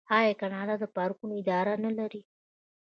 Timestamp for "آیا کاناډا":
0.17-0.75